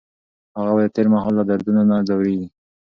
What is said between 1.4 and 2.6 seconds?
دردونو نه ځوریږي.